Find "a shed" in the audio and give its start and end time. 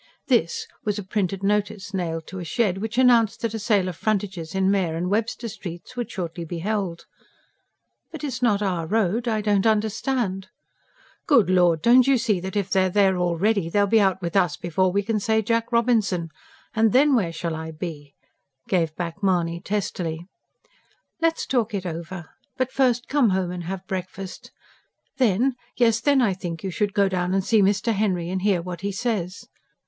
2.39-2.79